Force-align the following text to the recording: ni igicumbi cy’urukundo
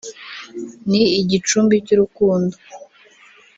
ni 0.89 1.01
igicumbi 1.21 1.75
cy’urukundo 1.85 2.55